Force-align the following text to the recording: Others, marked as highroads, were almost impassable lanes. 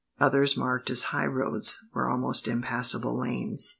Others, 0.19 0.57
marked 0.57 0.89
as 0.89 1.03
highroads, 1.13 1.75
were 1.93 2.09
almost 2.09 2.47
impassable 2.47 3.15
lanes. 3.19 3.69